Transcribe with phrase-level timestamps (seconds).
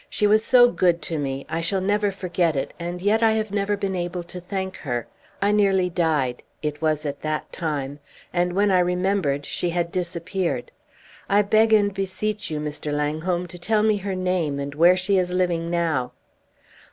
[0.09, 1.45] "She was so good to me!
[1.47, 5.05] I shall never forget it, and yet I have never been able to thank her.
[5.43, 7.99] I nearly died it was at that time
[8.33, 10.71] and when I remembered, she had disappeared.
[11.29, 12.91] I beg and beseech you, Mr.
[12.91, 16.13] Langholm, to tell me her name, and where she is living now!"